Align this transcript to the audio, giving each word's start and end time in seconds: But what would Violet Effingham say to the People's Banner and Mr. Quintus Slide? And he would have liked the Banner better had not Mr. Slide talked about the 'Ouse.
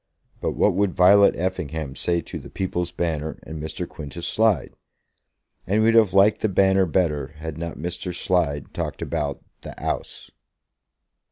But 0.39 0.53
what 0.53 0.73
would 0.73 0.95
Violet 0.95 1.35
Effingham 1.37 1.95
say 1.95 2.21
to 2.21 2.39
the 2.39 2.49
People's 2.49 2.91
Banner 2.91 3.37
and 3.43 3.61
Mr. 3.61 3.87
Quintus 3.87 4.25
Slide? 4.27 4.73
And 5.67 5.75
he 5.75 5.79
would 5.85 5.93
have 5.93 6.15
liked 6.15 6.41
the 6.41 6.49
Banner 6.49 6.87
better 6.87 7.27
had 7.37 7.55
not 7.55 7.77
Mr. 7.77 8.11
Slide 8.11 8.73
talked 8.73 9.03
about 9.03 9.43
the 9.61 9.79
'Ouse. 9.79 10.31